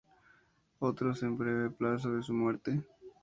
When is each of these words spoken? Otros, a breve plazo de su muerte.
Otros, 0.79 1.21
a 1.21 1.27
breve 1.29 1.69
plazo 1.69 2.11
de 2.13 2.23
su 2.23 2.33
muerte. 2.33 2.81